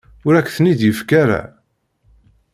[0.27, 1.41] Ur ak-ten-id-yefki ara.